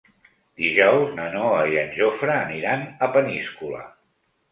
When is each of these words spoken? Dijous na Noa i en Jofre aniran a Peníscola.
Dijous 0.59 1.11
na 1.19 1.27
Noa 1.33 1.59
i 1.73 1.77
en 1.81 1.91
Jofre 1.97 2.33
aniran 2.37 2.87
a 2.87 3.11
Peníscola. 3.17 3.83